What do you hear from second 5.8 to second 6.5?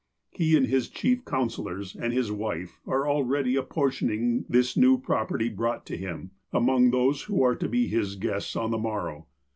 to him,